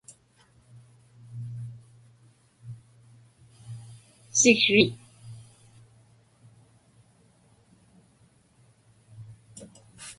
siksriit 4.39 4.91